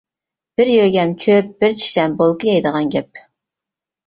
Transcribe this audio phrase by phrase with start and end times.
[0.61, 3.23] بىر يۆگەم چۆپ بىر چىشلەم بولكا يەيدىغان گەپ.